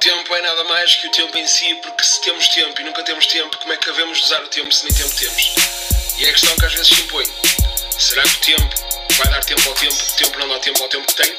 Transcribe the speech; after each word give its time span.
tempo 0.00 0.34
é 0.34 0.40
nada 0.42 0.64
mais 0.64 0.94
que 0.96 1.06
o 1.06 1.10
tempo 1.12 1.36
em 1.38 1.46
si, 1.46 1.74
porque 1.82 2.02
se 2.02 2.20
temos 2.22 2.48
tempo 2.48 2.80
e 2.80 2.84
nunca 2.84 3.02
temos 3.02 3.26
tempo, 3.26 3.56
como 3.58 3.72
é 3.72 3.76
que 3.76 3.86
devemos 3.86 4.22
usar 4.24 4.42
o 4.42 4.48
tempo 4.48 4.72
se 4.72 4.84
nem 4.84 4.94
tempo 4.94 5.14
temos? 5.16 5.54
E 6.18 6.24
é 6.24 6.28
a 6.28 6.32
questão 6.32 6.56
que 6.56 6.64
às 6.64 6.72
vezes 6.74 6.88
se 6.88 7.00
impõe. 7.02 7.26
Será 7.98 8.22
que 8.22 8.28
o 8.28 8.40
tempo 8.56 8.74
vai 9.16 9.28
dar 9.30 9.44
tempo 9.44 9.68
ao 9.68 9.74
tempo, 9.74 9.94
o 9.94 10.16
tempo 10.16 10.38
não 10.38 10.48
dá 10.48 10.58
tempo 10.60 10.82
ao 10.82 10.88
tempo 10.88 11.06
que 11.06 11.14
tem? 11.14 11.36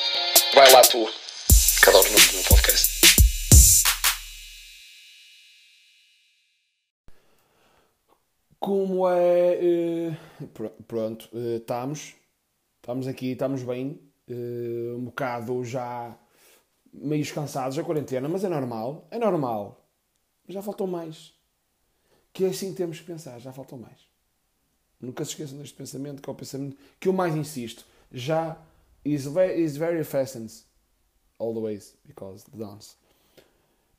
Vai 0.54 0.72
lá 0.72 0.82
tu, 0.82 1.12
que 1.84 1.90
adoro 1.90 2.08
o 2.08 2.12
nome 2.12 2.26
do 2.28 2.34
meu 2.34 2.44
podcast. 2.44 2.90
Como 8.60 9.08
é. 9.10 10.12
pr- 10.54 10.84
pronto, 10.88 11.30
eh, 11.34 11.58
estamos. 11.58 12.14
Estamos 12.82 13.08
aqui, 13.08 13.32
estamos 13.32 13.64
bem. 13.64 14.00
eh, 14.30 14.94
um 14.96 15.06
bocado 15.06 15.64
já 15.64 16.18
meio 16.94 17.34
cansados 17.34 17.78
da 17.78 17.84
quarentena, 17.84 18.28
mas 18.28 18.44
é 18.44 18.50
normal. 18.50 19.08
É 19.12 19.18
normal. 19.18 19.86
Já 20.48 20.62
faltou 20.62 20.88
mais. 20.88 21.34
Que 22.34 22.46
é 22.46 22.48
assim 22.50 22.72
que 22.72 22.78
temos 22.78 23.00
que 23.00 23.06
pensar, 23.06 23.40
já 23.40 23.52
faltou 23.52 23.78
mais. 23.78 24.08
Nunca 25.00 25.24
se 25.24 25.32
esqueçam 25.32 25.58
deste 25.58 25.76
pensamento, 25.76 26.22
que 26.22 26.30
é 26.30 26.34
o 26.34 26.36
pensamento 26.36 26.78
que 27.00 27.08
eu 27.08 27.14
mais 27.14 27.36
insisto. 27.36 27.86
Já 28.12 28.58
is, 29.06 29.26
ve 29.26 29.56
is 29.56 29.78
very 29.78 30.04
fastened 30.04 30.52
always 31.38 31.96
because 32.06 32.46
the 32.52 32.58
dance. 32.58 32.96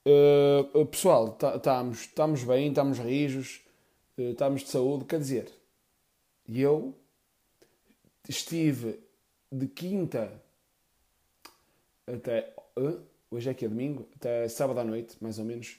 Uh, 0.07 0.79
uh, 0.79 0.87
pessoal, 0.87 1.37
estamos 1.93 2.45
bem, 2.45 2.69
estamos 2.69 2.99
rijos, 2.99 3.61
uh, 4.19 4.31
estamos 4.31 4.63
de 4.63 4.69
saúde. 4.69 5.05
Quer 5.05 5.19
dizer, 5.19 5.53
eu 6.49 6.95
estive 8.29 9.01
de 9.51 9.67
quinta 9.67 10.43
até. 12.07 12.55
Hoje 13.31 13.51
é 13.51 13.55
que 13.55 13.65
é 13.65 13.69
domingo? 13.69 14.09
Até 14.17 14.49
sábado 14.49 14.81
à 14.81 14.85
noite, 14.85 15.17
mais 15.21 15.39
ou 15.39 15.45
menos, 15.45 15.79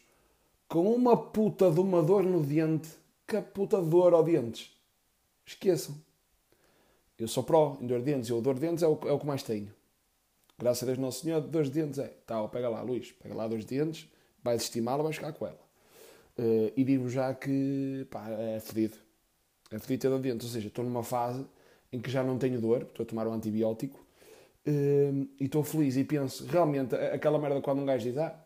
com 0.68 0.94
uma 0.94 1.18
puta 1.18 1.70
de 1.70 1.80
uma 1.80 2.02
dor 2.02 2.24
no 2.24 2.42
dente. 2.42 2.90
Que 3.28 3.42
puta 3.42 3.82
dor 3.82 4.14
ao 4.14 4.24
dentes. 4.24 4.72
Esqueçam. 5.46 5.96
Eu 7.18 7.28
sou 7.28 7.44
pró 7.44 7.78
em 7.80 7.88
dor 7.88 8.00
de 8.00 8.06
dentes. 8.06 8.30
Eu, 8.30 8.42
dor 8.42 8.56
de 8.56 8.62
dentes 8.62 8.84
é 8.84 8.88
o, 8.88 9.00
é 9.06 9.12
o 9.12 9.20
que 9.20 9.26
mais 9.26 9.44
tenho. 9.44 9.72
Graças 10.58 10.84
a 10.84 10.86
Deus 10.88 10.98
Nosso 10.98 11.22
Senhor, 11.22 11.42
de 11.42 11.70
dentes 11.70 12.00
é. 12.00 12.08
Tá, 12.26 12.42
ó, 12.42 12.48
pega 12.48 12.68
lá, 12.68 12.82
Luís. 12.82 13.12
Pega 13.12 13.36
lá 13.36 13.48
de 13.48 13.66
dentes. 13.66 14.08
Vai 14.44 14.56
estimá-la, 14.56 15.04
vai 15.04 15.14
ficar 15.14 15.32
com 15.34 15.46
ela. 15.46 15.60
Uh, 16.38 16.72
e 16.76 16.84
digo 16.84 17.10
já 17.10 17.34
que, 17.34 18.08
pá, 18.10 18.30
é 18.30 18.60
fedido. 18.60 18.98
É 19.70 19.78
fedido 19.78 20.02
ter 20.02 20.10
dor 20.10 20.20
de 20.20 20.30
dentes. 20.30 20.48
Ou 20.48 20.54
seja, 20.54 20.68
estou 20.68 20.84
numa 20.84 21.04
fase 21.04 21.46
em 21.92 22.00
que 22.00 22.10
já 22.10 22.24
não 22.24 22.38
tenho 22.38 22.60
dor. 22.60 22.84
Estou 22.84 23.04
a 23.04 23.08
tomar 23.08 23.28
um 23.28 23.34
antibiótico. 23.34 24.00
Uh, 24.66 25.28
e 25.40 25.46
estou 25.46 25.64
feliz 25.64 25.98
e 25.98 26.04
penso, 26.04 26.46
realmente, 26.46 26.94
aquela 26.96 27.40
merda 27.40 27.62
quando 27.62 27.82
um 27.82 27.86
gajo 27.86 28.04
diz, 28.04 28.18
ah, 28.18 28.40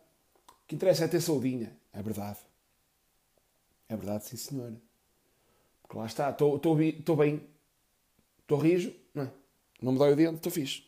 o 0.48 0.66
que 0.66 0.74
interessa 0.74 1.04
é 1.04 1.08
ter 1.08 1.20
saudinha. 1.20 1.76
É 1.92 2.02
verdade. 2.02 2.38
É 3.88 3.96
verdade, 3.96 4.24
sim 4.24 4.36
senhora. 4.36 4.76
Porque 5.82 5.98
lá 5.98 6.06
está, 6.06 6.30
estou 6.30 6.76
bem, 7.16 7.46
estou 8.40 8.58
rijo, 8.58 8.92
não 9.14 9.24
é? 9.24 9.30
Não 9.80 9.92
me 9.92 9.98
dói 9.98 10.12
o 10.12 10.16
dente, 10.16 10.36
estou 10.36 10.50
fixe. 10.50 10.84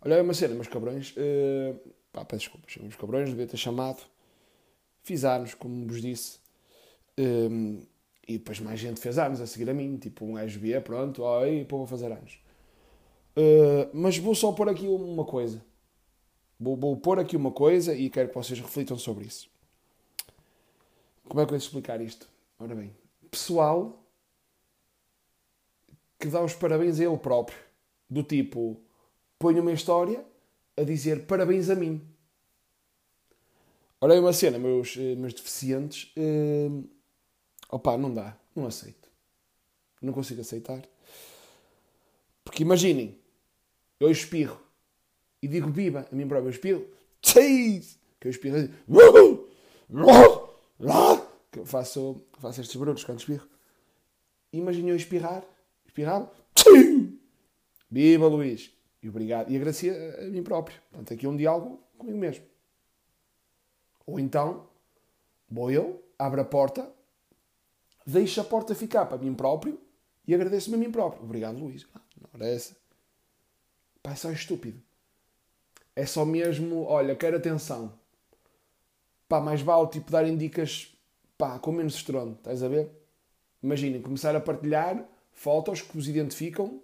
Olha, 0.00 0.14
é 0.14 0.22
uma 0.22 0.34
cena, 0.34 0.54
meus 0.54 0.68
cabrões, 0.68 1.14
eh, 1.16 1.74
pá, 2.12 2.24
peço 2.24 2.44
desculpas, 2.44 2.76
meus 2.76 2.96
cabrões, 2.96 3.28
devia 3.30 3.46
ter 3.46 3.56
chamado. 3.56 4.02
Fiz 5.02 5.24
anos, 5.24 5.54
como 5.54 5.86
vos 5.86 6.00
disse. 6.00 6.38
Eh, 7.16 7.82
e 8.28 8.38
depois 8.38 8.60
mais 8.60 8.78
gente 8.78 9.00
fez 9.00 9.18
anos 9.18 9.40
a 9.40 9.46
seguir 9.46 9.68
a 9.68 9.74
mim, 9.74 9.96
tipo 9.96 10.24
um 10.24 10.34
gajo 10.34 10.60
via, 10.60 10.80
pronto, 10.80 11.22
ó, 11.22 11.42
aí, 11.42 11.64
pô, 11.64 11.78
vou 11.78 11.86
fazer 11.86 12.12
anos. 12.12 12.38
Eh, 13.36 13.88
mas 13.92 14.18
vou 14.18 14.34
só 14.34 14.52
pôr 14.52 14.68
aqui 14.68 14.86
uma 14.86 15.24
coisa. 15.24 15.64
Vou, 16.58 16.76
vou 16.76 16.96
pôr 16.96 17.18
aqui 17.18 17.36
uma 17.36 17.50
coisa 17.50 17.94
e 17.94 18.10
quero 18.10 18.28
que 18.28 18.34
vocês 18.34 18.58
reflitam 18.60 18.98
sobre 18.98 19.26
isso. 19.26 19.48
Como 21.28 21.40
é 21.40 21.44
que 21.44 21.52
eu 21.52 21.58
vou 21.58 21.64
explicar 21.64 22.00
isto? 22.00 22.28
Ora 22.58 22.74
bem, 22.74 22.94
pessoal 23.30 23.98
que 26.18 26.28
dá 26.28 26.42
os 26.42 26.54
parabéns 26.54 27.00
a 27.00 27.04
ele 27.04 27.16
próprio. 27.16 27.58
Do 28.08 28.22
tipo, 28.22 28.80
põe 29.38 29.58
uma 29.58 29.72
história 29.72 30.24
a 30.76 30.82
dizer 30.82 31.26
parabéns 31.26 31.70
a 31.70 31.74
mim. 31.74 32.00
Ora, 34.00 34.14
é 34.14 34.20
uma 34.20 34.32
cena, 34.32 34.58
meus, 34.58 34.96
eh, 34.96 35.14
meus 35.14 35.32
deficientes. 35.32 36.12
Opá, 37.70 37.96
não 37.96 38.12
dá. 38.12 38.36
Não 38.54 38.66
aceito. 38.66 39.08
Não 40.00 40.12
consigo 40.12 40.40
aceitar. 40.40 40.82
Porque 42.44 42.62
imaginem, 42.62 43.18
eu 44.04 44.10
espirro 44.10 44.60
e 45.42 45.48
digo 45.48 45.70
viva 45.70 46.06
a 46.10 46.14
mim 46.14 46.26
próprio. 46.26 46.48
Eu 46.48 46.52
espirro. 46.52 46.86
Seis! 47.22 47.98
Que 48.20 48.28
eu 48.28 48.30
espirro. 48.30 48.68
Que 51.50 51.58
eu 51.58 51.66
faço, 51.66 52.22
faço 52.38 52.60
estes 52.60 52.76
barulhos 52.76 53.04
quando 53.04 53.18
espirro. 53.20 53.46
Imaginem 54.52 54.90
eu 54.90 54.96
espirrar. 54.96 55.44
Espirrava. 55.86 56.32
Viva 57.90 58.26
Luís! 58.26 58.70
E 59.02 59.08
obrigado. 59.08 59.50
E 59.50 59.56
agradecia 59.56 59.92
a 60.20 60.22
mim 60.24 60.42
próprio. 60.42 60.80
Portanto, 60.90 61.12
aqui 61.12 61.26
é 61.26 61.28
um 61.28 61.36
diálogo 61.36 61.82
comigo 61.98 62.18
mesmo. 62.18 62.44
Ou 64.06 64.18
então, 64.18 64.66
vou 65.48 65.70
eu, 65.70 66.02
abro 66.18 66.40
a 66.40 66.44
porta, 66.44 66.90
deixo 68.06 68.40
a 68.40 68.44
porta 68.44 68.74
ficar 68.74 69.06
para 69.06 69.18
mim 69.18 69.34
próprio 69.34 69.80
e 70.26 70.34
agradeço-me 70.34 70.76
a 70.76 70.78
mim 70.78 70.90
próprio. 70.90 71.22
Obrigado, 71.22 71.58
Luís. 71.58 71.86
Ah, 71.94 72.00
Não 72.20 72.28
era 72.34 72.52
essa. 72.52 72.76
Pá, 74.02 74.12
é 74.12 74.14
só 74.14 74.30
estúpido. 74.32 74.80
É 75.94 76.06
só 76.06 76.24
mesmo, 76.24 76.84
olha, 76.84 77.14
quero 77.14 77.36
atenção. 77.36 77.98
Pá, 79.28 79.40
mais 79.40 79.60
vale 79.62 79.88
tipo 79.88 80.10
darem 80.10 80.36
dicas, 80.36 80.94
pá, 81.38 81.58
com 81.58 81.72
menos 81.72 81.94
estrondo, 81.94 82.34
estás 82.34 82.62
a 82.62 82.68
ver? 82.68 82.90
Imaginem, 83.62 84.02
começar 84.02 84.34
a 84.34 84.40
partilhar 84.40 85.06
fotos 85.32 85.80
que 85.82 85.94
vos 85.96 86.08
identificam 86.08 86.82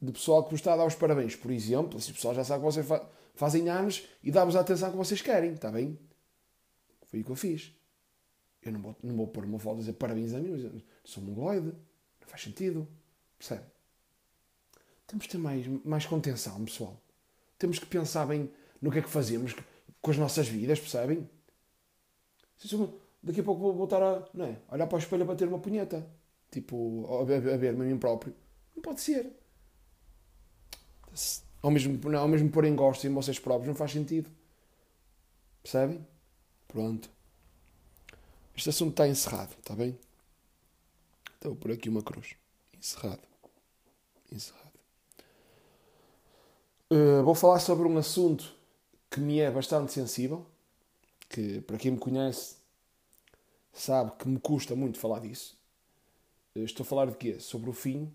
de 0.00 0.12
pessoal 0.12 0.44
que 0.44 0.50
vos 0.50 0.60
está 0.60 0.74
a 0.74 0.76
dar 0.76 0.86
os 0.86 0.94
parabéns. 0.94 1.36
Por 1.36 1.50
exemplo, 1.50 2.00
se 2.00 2.10
o 2.10 2.14
pessoal 2.14 2.34
já 2.34 2.44
sabe 2.44 2.60
que 2.64 2.72
vocês 2.72 2.86
fa- 2.86 3.06
fazem 3.34 3.68
anos 3.68 4.06
e 4.22 4.30
dá-vos 4.30 4.56
a 4.56 4.60
atenção 4.60 4.90
que 4.90 4.96
vocês 4.96 5.20
querem, 5.20 5.52
está 5.52 5.70
bem? 5.70 5.98
Foi 7.06 7.20
o 7.20 7.24
que 7.24 7.30
eu 7.30 7.36
fiz. 7.36 7.72
Eu 8.62 8.72
não 8.72 8.80
vou, 8.80 8.96
não 9.02 9.14
vou 9.16 9.28
pôr 9.28 9.44
uma 9.44 9.58
foto 9.58 9.76
a 9.76 9.80
dizer 9.80 9.92
parabéns 9.94 10.32
a 10.34 10.38
mim, 10.38 10.50
mas 10.50 10.82
sou 11.04 11.22
mongoloide. 11.22 11.68
Não 12.20 12.26
faz 12.26 12.42
sentido. 12.42 12.88
Percebe? 13.38 13.62
Temos 15.06 15.24
de 15.24 15.30
ter 15.30 15.38
mais, 15.38 15.66
mais 15.84 16.06
contenção, 16.06 16.64
pessoal. 16.64 17.00
Temos 17.58 17.78
que 17.78 17.86
pensar 17.86 18.26
bem 18.26 18.50
no 18.80 18.90
que 18.90 18.98
é 18.98 19.02
que 19.02 19.08
fazemos 19.08 19.54
com 20.02 20.10
as 20.10 20.18
nossas 20.18 20.48
vidas, 20.48 20.78
percebem? 20.78 21.28
Daqui 23.22 23.40
a 23.40 23.44
pouco 23.44 23.60
vou 23.60 23.74
voltar 23.74 24.02
a 24.02 24.28
não 24.32 24.46
é? 24.46 24.58
olhar 24.70 24.86
para 24.86 24.96
o 24.96 24.98
espelho 24.98 25.26
para 25.26 25.36
ter 25.36 25.48
uma 25.48 25.58
punheta. 25.58 26.06
Tipo, 26.50 27.06
a 27.08 27.22
a 27.22 27.56
ver-me 27.56 27.82
a 27.82 27.88
mim 27.88 27.98
próprio. 27.98 28.34
Não 28.74 28.82
pode 28.82 29.00
ser. 29.00 29.32
Ao 31.62 31.70
mesmo, 31.70 31.98
não, 32.08 32.28
mesmo 32.28 32.50
pôr 32.50 32.64
em 32.64 32.76
gosto 32.76 33.06
em 33.06 33.12
vocês 33.12 33.38
próprios, 33.38 33.68
não 33.68 33.74
faz 33.74 33.92
sentido. 33.92 34.30
Percebem? 35.62 36.06
Pronto. 36.68 37.10
Este 38.56 38.70
assunto 38.70 38.92
está 38.92 39.08
encerrado, 39.08 39.54
está 39.58 39.74
bem? 39.74 39.98
Então 41.38 41.54
pôr 41.56 41.72
aqui 41.72 41.88
uma 41.88 42.02
cruz. 42.02 42.36
Encerrado. 42.78 43.22
Encerrado. 44.30 44.65
Uh, 46.88 47.20
vou 47.24 47.34
falar 47.34 47.58
sobre 47.58 47.88
um 47.88 47.98
assunto 47.98 48.54
que 49.10 49.18
me 49.18 49.40
é 49.40 49.50
bastante 49.50 49.92
sensível. 49.92 50.46
Que, 51.28 51.60
para 51.62 51.76
quem 51.76 51.90
me 51.90 51.98
conhece, 51.98 52.56
sabe 53.72 54.12
que 54.16 54.28
me 54.28 54.38
custa 54.38 54.76
muito 54.76 54.98
falar 54.98 55.20
disso. 55.20 55.58
Uh, 56.54 56.60
estou 56.60 56.84
a 56.84 56.86
falar 56.86 57.06
de 57.06 57.16
quê? 57.16 57.40
Sobre 57.40 57.68
o 57.68 57.72
fim 57.72 58.12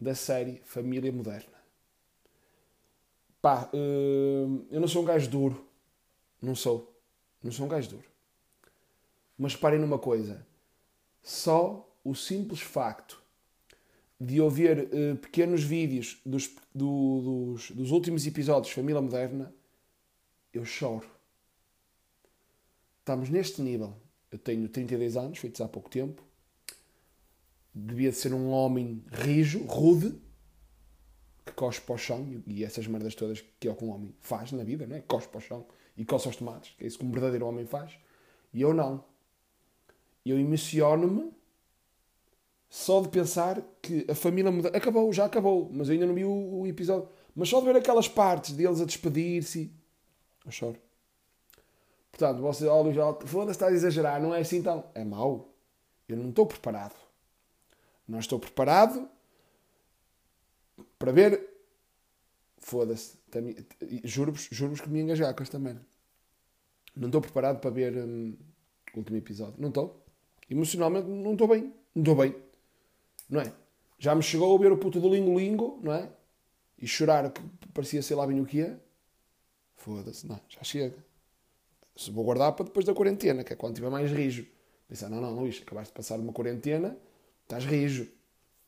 da 0.00 0.14
série 0.14 0.62
Família 0.64 1.12
Moderna. 1.12 1.52
Pá, 3.42 3.68
uh, 3.74 4.66
eu 4.70 4.80
não 4.80 4.88
sou 4.88 5.02
um 5.02 5.04
gajo 5.04 5.28
duro. 5.28 5.68
Não 6.40 6.54
sou. 6.54 6.96
Não 7.42 7.52
sou 7.52 7.66
um 7.66 7.68
gajo 7.68 7.90
duro. 7.90 8.08
Mas 9.36 9.54
reparem 9.54 9.78
numa 9.78 9.98
coisa. 9.98 10.46
Só 11.22 11.86
o 12.02 12.14
simples 12.14 12.60
facto 12.60 13.21
de 14.24 14.36
eu 14.36 14.48
ver 14.48 14.88
eh, 14.92 15.14
pequenos 15.16 15.62
vídeos 15.64 16.20
dos, 16.24 16.50
do- 16.74 17.20
dos, 17.54 17.70
dos 17.72 17.90
últimos 17.90 18.26
episódios 18.26 18.72
Família 18.72 19.00
Moderna, 19.00 19.52
eu 20.52 20.64
choro. 20.64 21.06
Estamos 23.00 23.28
neste 23.30 23.60
nível. 23.60 23.94
Eu 24.30 24.38
tenho 24.38 24.68
32 24.68 25.16
anos, 25.16 25.38
feitos 25.38 25.60
há 25.60 25.68
pouco 25.68 25.90
tempo. 25.90 26.22
Devia 27.74 28.10
de 28.10 28.16
ser 28.16 28.32
um 28.32 28.48
homem 28.50 29.02
rijo, 29.10 29.64
rude, 29.64 30.14
que 31.44 31.52
cospe 31.52 31.84
para 31.86 31.94
o 31.94 31.98
chão 31.98 32.26
e 32.46 32.58
e 32.58 32.64
essas 32.64 32.86
merdas 32.86 33.14
todas 33.14 33.42
que 33.58 33.66
é 33.66 33.70
o 33.70 33.74
que 33.74 33.84
um 33.84 33.90
homem 33.90 34.14
faz 34.20 34.52
na 34.52 34.62
vida, 34.62 34.86
não 34.86 34.96
é? 34.96 35.00
Cospe 35.00 35.30
para 35.32 35.38
o 35.38 35.40
chão 35.42 35.66
e 35.96 36.04
coça 36.04 36.28
os 36.28 36.36
tomates, 36.36 36.74
que 36.76 36.84
é 36.84 36.86
isso 36.86 36.98
que 36.98 37.04
um 37.04 37.10
verdadeiro 37.10 37.46
homem 37.46 37.66
faz. 37.66 37.92
E 38.54 38.60
eu 38.62 38.72
não. 38.72 39.04
Eu 40.24 40.38
emociono-me 40.38 41.32
só 42.72 43.02
de 43.02 43.10
pensar 43.10 43.60
que 43.82 44.06
a 44.08 44.14
família 44.14 44.50
muda. 44.50 44.70
Acabou, 44.70 45.12
já 45.12 45.26
acabou, 45.26 45.68
mas 45.70 45.88
eu 45.88 45.92
ainda 45.92 46.06
não 46.06 46.14
vi 46.14 46.24
o, 46.24 46.60
o 46.60 46.66
episódio. 46.66 47.06
Mas 47.36 47.50
só 47.50 47.60
de 47.60 47.66
ver 47.66 47.76
aquelas 47.76 48.08
partes 48.08 48.52
deles 48.54 48.80
a 48.80 48.86
despedir-se 48.86 49.70
Eu 50.42 50.50
choro. 50.50 50.78
Portanto, 52.10 52.40
você, 52.40 52.66
ó 52.66 52.80
Luís, 52.80 52.96
foda-se, 53.26 53.50
estás 53.50 53.74
a 53.74 53.76
exagerar, 53.76 54.22
não 54.22 54.34
é 54.34 54.40
assim 54.40 54.56
então. 54.56 54.86
É 54.94 55.04
mau. 55.04 55.52
Eu 56.08 56.16
não 56.16 56.30
estou 56.30 56.46
preparado. 56.46 56.94
Não 58.08 58.18
estou 58.18 58.40
preparado 58.40 59.06
para 60.98 61.12
ver. 61.12 61.46
Foda-se. 62.56 63.18
Juro-vos 64.02 64.48
juro 64.50 64.72
que 64.82 64.88
me 64.88 65.02
engajar 65.02 65.34
com 65.34 65.42
esta 65.42 65.58
merda. 65.58 65.84
Não 66.96 67.08
estou 67.08 67.20
preparado 67.20 67.60
para 67.60 67.70
ver 67.70 67.98
hum, 67.98 68.34
o 68.94 68.98
último 68.98 69.18
episódio. 69.18 69.56
Não 69.58 69.68
estou. 69.68 70.02
Emocionalmente 70.48 71.06
não 71.06 71.32
estou 71.32 71.48
bem. 71.48 71.74
Não 71.94 72.02
estou 72.02 72.16
bem. 72.16 72.51
Não 73.32 73.40
é? 73.40 73.50
Já 73.98 74.14
me 74.14 74.22
chegou 74.22 74.54
a 74.54 74.58
ver 74.58 74.70
o 74.70 74.76
puto 74.76 75.00
do 75.00 75.08
Lingo 75.08 75.38
Lingo, 75.38 75.80
não 75.82 75.94
é? 75.94 76.10
E 76.78 76.86
chorar 76.86 77.32
que 77.32 77.40
parecia 77.72 78.02
sei 78.02 78.14
lá 78.14 78.26
bem 78.26 78.38
o 78.38 78.44
que 78.44 78.60
é. 78.60 78.76
Foda-se, 79.74 80.26
não, 80.26 80.38
já 80.50 80.62
chega. 80.62 80.94
Se 81.96 82.10
vou 82.10 82.24
guardar 82.24 82.52
para 82.52 82.66
depois 82.66 82.84
da 82.84 82.92
quarentena, 82.92 83.42
que 83.42 83.54
é 83.54 83.56
quando 83.56 83.74
tiver 83.74 83.88
mais 83.88 84.12
rijo. 84.12 84.46
Pensar, 84.86 85.08
não, 85.08 85.18
não, 85.18 85.34
Luís, 85.34 85.62
acabaste 85.62 85.92
de 85.92 85.96
passar 85.96 86.20
uma 86.20 86.32
quarentena, 86.32 86.94
estás 87.44 87.64
rijo. 87.64 88.06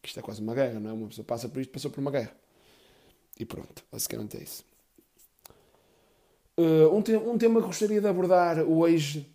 Isto 0.03 0.21
é 0.21 0.23
quase 0.23 0.41
uma 0.41 0.55
guerra, 0.55 0.81
não 0.81 0.91
é? 0.91 0.93
Uma 0.95 1.09
pessoa 1.09 1.27
passa 1.27 1.47
por 1.47 1.61
isto, 1.61 1.71
passou 1.71 1.91
por 1.91 2.01
uma 2.01 2.11
guerra. 2.11 2.35
E 3.39 3.45
pronto, 3.45 3.85
basicamente 3.93 4.39
é 4.39 4.43
isso. 4.43 4.65
Uh, 6.57 6.95
um, 6.95 7.03
te 7.03 7.15
um 7.17 7.37
tema 7.37 7.61
que 7.61 7.67
gostaria 7.67 8.01
de 8.01 8.07
abordar 8.07 8.61
hoje, 8.61 9.31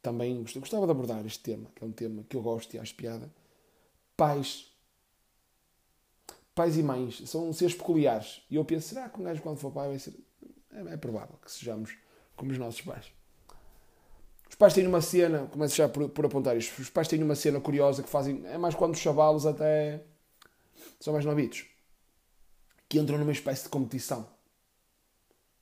também 0.00 0.44
gostava 0.54 0.86
de 0.86 0.92
abordar 0.92 1.26
este 1.26 1.40
tema, 1.40 1.68
que 1.74 1.82
é 1.82 1.86
um 1.86 1.92
tema 1.92 2.24
que 2.28 2.36
eu 2.36 2.42
gosto 2.42 2.72
e 2.74 2.78
acho 2.78 2.94
piada. 2.94 3.28
Pais. 4.22 4.72
Pais 6.54 6.76
e 6.76 6.82
mães 6.84 7.28
são 7.28 7.52
seres 7.52 7.74
peculiares. 7.74 8.40
E 8.48 8.54
eu 8.54 8.64
penso, 8.64 8.90
será 8.90 9.08
que 9.08 9.20
um 9.20 9.24
gajo 9.24 9.42
quando 9.42 9.56
for 9.56 9.72
pai 9.72 9.88
vai 9.88 9.98
ser. 9.98 10.14
É, 10.70 10.92
é 10.92 10.96
provável 10.96 11.36
que 11.44 11.50
sejamos 11.50 11.96
como 12.36 12.52
os 12.52 12.58
nossos 12.58 12.80
pais. 12.82 13.12
Os 14.48 14.54
pais 14.54 14.74
têm 14.74 14.86
uma 14.86 15.00
cena, 15.00 15.48
começo 15.48 15.74
já 15.74 15.88
por, 15.88 16.08
por 16.08 16.24
apontar 16.24 16.56
isto, 16.56 16.80
os 16.80 16.88
pais 16.88 17.08
têm 17.08 17.20
uma 17.20 17.34
cena 17.34 17.60
curiosa 17.60 18.00
que 18.00 18.08
fazem, 18.08 18.46
é 18.46 18.56
mais 18.56 18.76
quando 18.76 18.94
os 18.94 19.00
chavalos 19.00 19.44
até 19.44 20.04
são 21.00 21.12
mais 21.12 21.24
novitos, 21.24 21.66
que 22.88 23.00
entram 23.00 23.18
numa 23.18 23.32
espécie 23.32 23.64
de 23.64 23.70
competição 23.70 24.28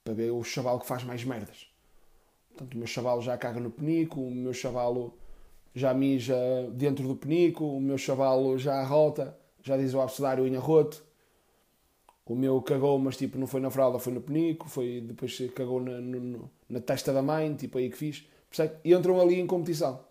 para 0.04 0.12
ver 0.12 0.32
o 0.32 0.44
chavalo 0.44 0.80
que 0.80 0.86
faz 0.86 1.02
mais 1.02 1.24
merdas. 1.24 1.66
Portanto, 2.50 2.74
o 2.74 2.76
meu 2.76 2.86
chavalo 2.86 3.22
já 3.22 3.38
caga 3.38 3.58
no 3.58 3.70
penico, 3.70 4.20
o 4.20 4.30
meu 4.30 4.52
chavalo 4.52 5.18
já 5.75 5.94
mija 5.94 6.37
dentro 6.72 7.06
do 7.06 7.17
penico, 7.17 7.64
o 7.64 7.81
meu 7.81 7.96
chavalo 7.96 8.58
já 8.58 8.75
arrota, 8.75 9.37
já 9.62 9.76
diz 9.76 9.94
o 9.94 10.00
abcedário 10.00 10.46
em 10.46 10.56
arroto. 10.56 11.05
O 12.25 12.34
meu 12.37 12.62
cagou, 12.62 12.96
mas 12.99 13.17
tipo, 13.17 13.37
não 13.38 13.46
foi 13.46 13.61
na 13.61 13.70
fralda, 13.70 13.99
foi 13.99 14.12
no 14.12 14.20
penico, 14.20 14.69
foi, 14.69 15.00
depois 15.00 15.37
cagou 15.55 15.81
na, 15.81 16.00
no, 16.00 16.49
na 16.69 16.81
testa 16.81 17.12
da 17.12 17.22
mãe, 17.22 17.55
tipo 17.56 17.76
aí 17.78 17.90
que 17.90 17.96
fiz. 17.96 18.25
E 18.84 18.94
entram 18.94 19.20
ali 19.20 19.40
em 19.40 19.46
competição 19.46 20.05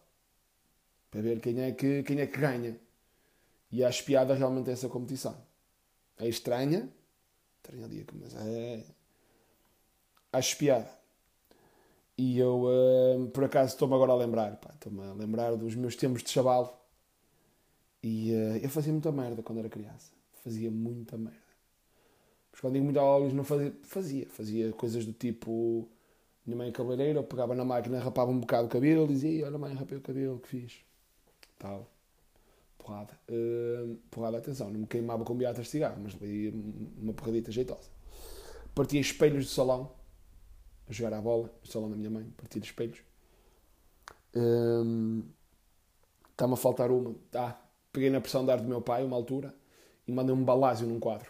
para 1.10 1.22
ver 1.22 1.40
quem 1.40 1.62
é 1.62 1.72
que, 1.72 2.04
quem 2.04 2.20
é 2.20 2.28
que 2.28 2.38
ganha. 2.38 2.78
E 3.72 3.84
acho 3.84 4.04
piada 4.04 4.34
realmente 4.34 4.70
essa 4.70 4.90
competição. 4.90 5.36
É 6.18 6.28
estranha, 6.28 6.90
estranha 7.58 7.86
ali, 7.86 8.06
mas 8.14 8.36
é. 8.36 8.84
Acho 10.34 10.58
piada. 10.58 10.99
E 12.20 12.38
eu, 12.38 12.66
uh, 12.66 13.30
por 13.30 13.46
acaso, 13.46 13.72
estou-me 13.72 13.96
agora 13.96 14.12
a 14.12 14.16
lembrar, 14.18 14.60
estou-me 14.74 15.02
a 15.08 15.14
lembrar 15.14 15.56
dos 15.56 15.74
meus 15.74 15.96
tempos 15.96 16.22
de 16.22 16.30
chavalo. 16.30 16.70
E 18.04 18.34
uh, 18.34 18.58
eu 18.58 18.70
fazia 18.70 18.92
muita 18.92 19.10
merda 19.10 19.42
quando 19.42 19.60
era 19.60 19.70
criança. 19.70 20.12
Fazia 20.44 20.70
muita 20.70 21.18
merda. 21.18 21.40
Mas 22.52 22.60
quando 22.60 22.74
digo 22.74 22.84
muito 22.84 23.00
olhos, 23.00 23.32
não 23.32 23.46
fazia, 23.46 23.74
fazia. 23.84 24.28
Fazia 24.32 24.74
coisas 24.74 25.06
do 25.06 25.14
tipo. 25.14 25.88
Minha 26.46 26.58
mãe 26.58 26.72
cabeleireira, 26.74 27.20
eu 27.20 27.24
pegava 27.24 27.56
na 27.56 27.64
máquina, 27.64 28.00
rapava 28.00 28.32
um 28.32 28.40
bocado 28.42 28.68
o 28.68 28.70
cabelo, 28.70 29.08
dizia: 29.08 29.46
Olha, 29.46 29.58
mãe, 29.58 29.74
rapei 29.74 29.98
o 29.98 30.02
cabelo, 30.02 30.40
que 30.40 30.50
fiz. 30.50 30.82
Tal. 31.58 31.90
Porrada. 32.78 33.18
Uh, 33.30 33.96
porrada, 34.12 34.40
atenção, 34.40 34.70
não 34.70 34.82
me 34.82 34.88
queimava 34.88 35.24
com 35.24 35.34
beatas 35.34 35.64
de 35.64 35.72
cigarro, 35.72 36.02
mas 36.04 36.18
uma 37.02 37.14
porradita 37.14 37.50
jeitosa. 37.50 37.90
Partia 38.76 39.00
espelhos 39.00 39.46
de 39.46 39.52
salão, 39.52 39.90
a 40.90 40.94
jogar 40.94 41.14
à 41.14 41.22
bola, 41.22 41.54
no 41.62 41.72
salão 41.72 41.90
da 41.90 41.96
minha 41.96 42.10
mãe, 42.10 42.26
partia 42.36 42.60
de 42.60 42.68
espelhos. 42.68 43.00
Está-me 46.32 46.54
a 46.54 46.58
faltar 46.58 46.92
uma. 46.92 47.16
Ah, 47.34 47.56
peguei 47.92 48.10
na 48.10 48.20
pressão 48.20 48.44
de 48.46 48.52
ar 48.52 48.60
do 48.60 48.68
meu 48.68 48.82
pai, 48.82 49.04
uma 49.04 49.16
altura, 49.16 49.54
e 50.08 50.12
mandei 50.12 50.34
um 50.34 50.44
balásio 50.44 50.88
num 50.88 51.00
quadro 51.00 51.30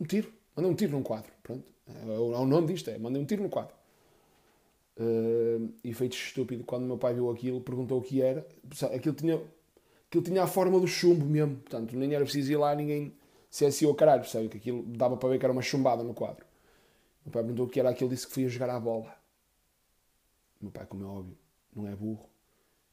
um 0.00 0.04
tiro. 0.04 0.32
Mandei 0.54 0.70
um 0.70 0.74
tiro 0.74 0.92
num 0.92 1.02
quadro. 1.02 1.32
Pronto. 1.42 1.64
É, 1.86 2.14
é 2.14 2.18
o 2.18 2.46
nome 2.46 2.68
disto 2.68 2.90
é. 2.90 2.98
Mandei 2.98 3.20
um 3.20 3.24
tiro 3.24 3.42
no 3.42 3.48
quadro. 3.48 3.74
Uh, 4.96 5.72
efeito 5.82 6.16
estúpido. 6.16 6.64
Quando 6.64 6.84
meu 6.84 6.98
pai 6.98 7.14
viu 7.14 7.30
aquilo, 7.30 7.60
perguntou 7.60 7.98
o 7.98 8.02
que 8.02 8.22
era. 8.22 8.46
Aquilo 8.94 9.14
tinha, 9.14 9.40
aquilo 10.08 10.24
tinha 10.24 10.42
a 10.42 10.46
forma 10.46 10.78
do 10.78 10.86
chumbo 10.86 11.24
mesmo. 11.24 11.56
Portanto, 11.56 11.96
nem 11.96 12.12
era 12.12 12.24
preciso 12.24 12.52
ir 12.52 12.56
lá 12.56 12.74
ninguém 12.74 13.14
se 13.50 13.64
é 13.84 13.88
o 13.88 13.94
caralho. 13.94 14.22
Percebe? 14.22 14.48
Que 14.48 14.58
aquilo 14.58 14.82
dava 14.86 15.16
para 15.16 15.28
ver 15.28 15.38
que 15.38 15.46
era 15.46 15.52
uma 15.52 15.62
chumbada 15.62 16.02
no 16.02 16.14
quadro. 16.14 16.44
Meu 17.24 17.32
pai 17.32 17.42
perguntou 17.42 17.66
o 17.66 17.68
que 17.68 17.80
era 17.80 17.90
aquilo, 17.90 18.10
disse 18.10 18.26
que 18.26 18.32
fui 18.32 18.44
a 18.44 18.48
jogar 18.48 18.70
à 18.70 18.78
bola. 18.78 19.14
Meu 20.60 20.70
pai, 20.70 20.86
como 20.86 21.04
é 21.04 21.06
óbvio, 21.06 21.36
não 21.74 21.88
é 21.88 21.94
burro. 21.94 22.28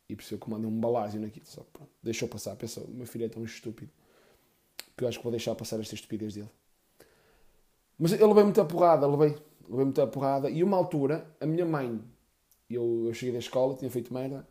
E 0.07 0.16
percebeu 0.16 0.39
que 0.39 0.50
mandei 0.50 0.68
um 0.68 0.80
balásio 0.80 1.19
naquilo. 1.19 1.45
Só 1.45 1.63
pronto, 1.72 1.92
deixou 2.01 2.28
passar. 2.28 2.56
Pensou, 2.56 2.88
meu 2.89 3.06
filho 3.06 3.25
é 3.25 3.30
tão 3.30 3.44
estúpido 3.44 3.92
que 4.98 5.04
eu 5.04 5.07
acho 5.07 5.18
que 5.18 5.24
vou 5.24 5.31
deixar 5.31 5.56
passar 5.56 5.80
esta 5.80 5.95
estupidez 5.95 6.36
dele. 6.36 6.50
Mas 7.98 8.13
eu 8.13 8.28
levei 8.28 8.44
muita 8.44 8.66
porrada, 8.66 9.07
levei, 9.07 9.38
levei 9.69 9.86
muita 9.86 10.07
porrada. 10.07 10.50
E 10.50 10.63
uma 10.63 10.78
altura, 10.78 11.25
a 11.39 11.45
minha 11.45 11.66
mãe, 11.66 12.01
eu, 12.69 13.06
eu 13.06 13.13
cheguei 13.13 13.33
da 13.33 13.39
escola, 13.39 13.75
tinha 13.75 13.92
feito 13.92 14.13
merda, 14.13 14.48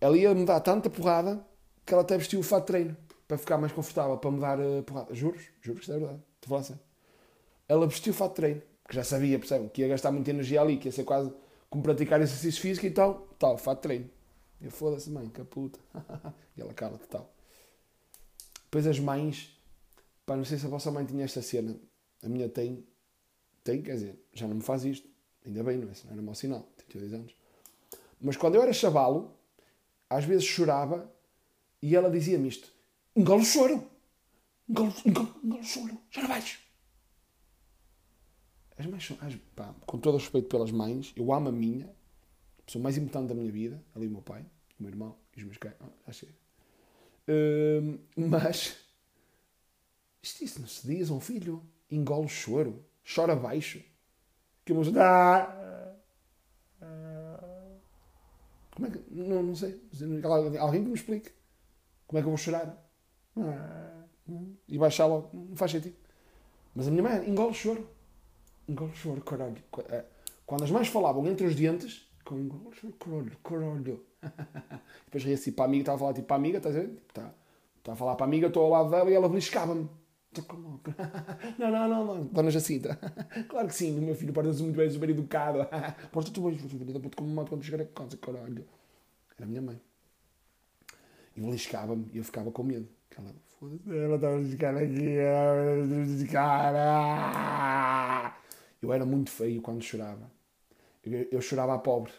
ela 0.00 0.16
ia-me 0.16 0.44
dar 0.44 0.60
tanta 0.60 0.90
porrada 0.90 1.46
que 1.86 1.92
ela 1.92 2.02
até 2.02 2.18
vestiu 2.18 2.40
o 2.40 2.42
fato 2.42 2.62
de 2.62 2.66
treino 2.66 2.96
para 3.28 3.38
ficar 3.38 3.58
mais 3.58 3.72
confortável, 3.72 4.18
para 4.18 4.30
me 4.30 4.40
dar 4.40 4.58
uh, 4.58 4.82
porrada. 4.82 5.14
Juros, 5.14 5.42
juro 5.60 5.80
que 5.80 5.90
é 5.90 5.98
verdade. 5.98 6.20
Estou 6.34 6.48
falando 6.48 6.62
assim. 6.64 6.91
Ela 7.72 7.86
vestiu 7.86 8.12
o 8.12 8.14
fato 8.14 8.32
de 8.32 8.36
treino, 8.36 8.62
porque 8.82 8.94
já 8.94 9.02
sabia, 9.02 9.38
percebem, 9.38 9.66
que 9.70 9.80
ia 9.80 9.88
gastar 9.88 10.12
muita 10.12 10.28
energia 10.28 10.60
ali, 10.60 10.76
que 10.76 10.88
ia 10.88 10.92
ser 10.92 11.04
quase 11.04 11.32
como 11.70 11.82
praticar 11.82 12.20
exercício 12.20 12.60
físico 12.60 12.84
e 12.86 12.90
tal, 12.90 13.26
tal, 13.38 13.56
fato 13.56 13.78
de 13.78 13.82
treino. 13.84 14.10
Eu 14.60 14.70
foda-se, 14.70 15.08
mãe, 15.08 15.26
que 15.30 15.42
puta. 15.42 15.78
e 16.54 16.60
ela 16.60 16.74
cala-te 16.74 17.06
tal. 17.08 17.34
Depois 18.64 18.86
as 18.86 18.98
mães, 18.98 19.58
pá, 20.26 20.36
não 20.36 20.44
sei 20.44 20.58
se 20.58 20.66
a 20.66 20.68
vossa 20.68 20.90
mãe 20.90 21.06
tinha 21.06 21.24
esta 21.24 21.40
cena, 21.40 21.74
a 22.22 22.28
minha 22.28 22.46
tem, 22.46 22.86
tem, 23.64 23.80
quer 23.80 23.94
dizer, 23.94 24.22
já 24.34 24.46
não 24.46 24.56
me 24.56 24.62
faz 24.62 24.84
isto. 24.84 25.08
Ainda 25.46 25.64
bem, 25.64 25.78
não 25.78 25.88
é? 25.88 25.94
Não 26.04 26.12
era 26.12 26.20
mau 26.20 26.34
sinal. 26.34 26.68
Tenho 26.76 27.06
2 27.06 27.14
anos. 27.14 27.34
Mas 28.20 28.36
quando 28.36 28.56
eu 28.56 28.62
era 28.62 28.72
chavalo, 28.74 29.34
às 30.10 30.26
vezes 30.26 30.44
chorava 30.44 31.10
e 31.80 31.96
ela 31.96 32.10
dizia-me 32.10 32.48
isto: 32.48 32.70
engole 33.16 33.40
o 33.40 33.46
choro. 33.46 33.90
Engole, 34.68 34.92
engole, 35.06 35.32
engole 35.42 35.62
o 35.62 35.64
choro. 35.64 35.98
Já 36.10 36.20
não 36.20 36.28
vais. 36.28 36.61
As 38.82 38.86
mães 38.86 39.06
são, 39.06 39.16
as, 39.20 39.36
pá, 39.54 39.72
com 39.86 39.96
todo 39.96 40.14
o 40.14 40.18
respeito 40.18 40.48
pelas 40.48 40.72
mães, 40.72 41.12
eu 41.14 41.32
amo 41.32 41.50
a 41.50 41.52
minha, 41.52 41.86
a 42.58 42.62
pessoa 42.66 42.82
mais 42.82 42.96
importante 42.96 43.28
da 43.28 43.34
minha 43.34 43.50
vida, 43.52 43.80
ali 43.94 44.08
o 44.08 44.10
meu 44.10 44.22
pai, 44.22 44.44
o 44.76 44.82
meu 44.82 44.90
irmão 44.90 45.16
e 45.36 45.38
os 45.38 45.44
meus 45.44 45.56
cães. 45.56 45.74
Ah, 45.80 45.86
já 46.08 46.12
chega. 46.12 46.32
Uh, 47.28 48.00
mas 48.16 48.76
isto, 50.20 50.42
isso 50.42 50.60
não 50.60 50.66
se 50.66 50.84
diz 50.84 51.10
a 51.10 51.14
um 51.14 51.20
filho 51.20 51.62
engole 51.88 52.24
o 52.24 52.28
choro, 52.28 52.84
chora 53.14 53.36
baixo. 53.36 53.80
Que 54.64 54.72
música. 54.72 55.00
Ah, 55.00 55.94
como 58.74 58.88
é 58.88 58.90
que. 58.90 59.00
Não, 59.10 59.44
não 59.44 59.54
sei. 59.54 59.80
Alguém 60.58 60.82
que 60.82 60.88
me 60.88 60.94
explique. 60.94 61.30
Como 62.08 62.18
é 62.18 62.20
que 62.20 62.26
eu 62.26 62.30
vou 62.30 62.36
chorar? 62.36 62.84
E 64.66 64.76
baixar 64.76 65.06
logo. 65.06 65.30
Não 65.32 65.56
faz 65.56 65.70
sentido. 65.70 65.96
Mas 66.74 66.88
a 66.88 66.90
minha 66.90 67.02
mãe 67.04 67.30
engole 67.30 67.52
o 67.52 67.54
choro. 67.54 67.88
É, 69.88 70.04
quando 70.46 70.64
as 70.64 70.70
mães 70.70 70.88
falavam 70.88 71.26
entre 71.26 71.46
os 71.46 71.54
dentes, 71.54 72.06
com 72.24 72.38
engole 72.38 72.68
o 72.68 72.72
choro, 72.72 72.94
caralho, 72.94 73.36
caralho. 73.42 74.04
Depois 75.06 75.24
ria 75.24 75.34
assim 75.34 75.52
para 75.52 75.64
a 75.64 75.68
amiga, 75.68 75.82
estava 75.82 75.96
a 75.96 75.98
falar 75.98 76.14
tipo 76.14 76.26
para 76.26 76.36
a 76.36 76.38
amiga, 76.38 76.58
estás 76.58 76.76
a 76.76 76.80
ver? 76.80 77.02
Está, 77.08 77.34
está 77.78 77.92
a 77.92 77.96
falar 77.96 78.14
para 78.16 78.26
a 78.26 78.28
amiga, 78.28 78.46
estou 78.46 78.64
ao 78.64 78.70
lado 78.70 78.90
dela 78.90 79.10
e 79.10 79.14
ela 79.14 79.28
beliscava-me. 79.28 79.88
Não, 81.58 81.70
não, 81.70 81.88
não, 81.88 82.04
não. 82.06 82.24
Dona 82.24 82.50
Jacinta. 82.50 82.98
Claro 83.48 83.68
que 83.68 83.74
sim, 83.74 83.92
meu 84.00 84.14
filho 84.14 84.32
parece 84.32 84.62
muito 84.62 84.76
bem, 84.76 84.88
super 84.88 85.10
educado. 85.10 85.58
Porta-te 86.10 86.40
bem, 86.40 86.56
filho, 86.56 86.86
depois 86.86 87.14
como 87.14 87.28
mato 87.34 87.50
quando 87.50 87.62
chegar 87.62 87.82
a 87.82 87.86
casa, 87.86 88.16
caralho. 88.16 88.64
Era 89.36 89.44
a 89.44 89.46
minha 89.46 89.60
mãe. 89.60 89.78
E 91.36 91.40
beliscava-me 91.40 92.06
e 92.12 92.18
eu 92.18 92.24
ficava 92.24 92.50
com 92.50 92.62
medo. 92.62 92.88
Ela, 93.16 93.34
ela 94.04 94.14
estava 94.16 94.34
a 94.34 94.38
beliscar 94.38 94.76
aqui, 94.76 96.26
cara. 96.30 97.81
Eu 98.82 98.92
era 98.92 99.06
muito 99.06 99.30
feio 99.30 99.62
quando 99.62 99.80
chorava. 99.82 100.28
Eu, 101.30 101.40
chorava 101.40 101.74
a 101.74 101.78
pobre. 101.78 102.12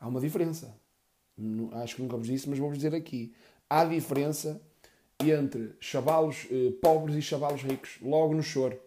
Há 0.00 0.08
uma 0.08 0.20
diferença. 0.20 0.74
Acho 1.82 1.96
que 1.96 2.02
nunca 2.02 2.16
vos 2.16 2.26
disse, 2.26 2.50
mas 2.50 2.58
vou-vos 2.58 2.76
dizer 2.76 2.94
aqui. 2.94 3.32
Há 3.68 3.84
diferença 3.84 4.60
entre 5.20 5.76
chavalos 5.80 6.46
eh, 6.50 6.72
pobres 6.82 7.16
e 7.16 7.22
chavalos 7.22 7.62
ricos, 7.62 7.98
logo 8.02 8.34
no 8.34 8.42
choro. 8.42 8.78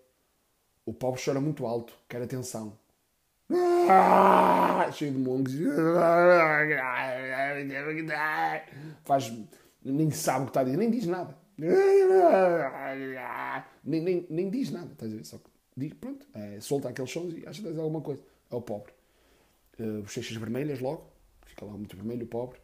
O 0.85 0.93
pobre 0.93 1.21
chora 1.23 1.39
muito 1.39 1.65
alto, 1.65 1.93
quer 2.09 2.21
atenção. 2.21 2.77
Ah, 3.89 4.89
cheio 4.91 5.11
de 5.13 5.19
mongos. 5.19 5.53
Faz. 9.03 9.31
Nem 9.83 10.11
sabe 10.11 10.41
o 10.41 10.45
que 10.45 10.49
está 10.49 10.61
a 10.61 10.63
dizer, 10.63 10.77
nem 10.77 10.89
diz 10.89 11.05
nada. 11.05 11.37
Nem, 13.83 14.01
nem, 14.01 14.27
nem 14.29 14.49
diz 14.49 14.71
nada, 14.71 14.91
estás 14.91 15.11
a 15.11 15.15
ver? 15.15 15.25
Só 15.25 15.37
que 15.37 15.52
diz, 15.75 15.93
pronto, 15.93 16.25
é, 16.33 16.59
solta 16.59 16.89
aqueles 16.89 17.11
sons 17.11 17.33
e 17.33 17.45
acha 17.47 17.61
que 17.61 17.67
alguma 17.67 18.01
coisa. 18.01 18.21
É 18.51 18.55
o 18.55 18.61
pobre. 18.61 18.93
Uh, 19.79 20.01
bochechas 20.01 20.37
vermelhas 20.37 20.79
logo, 20.79 21.05
fica 21.45 21.65
lá 21.65 21.73
muito 21.73 21.95
vermelho, 21.95 22.25
o 22.25 22.27
pobre. 22.27 22.59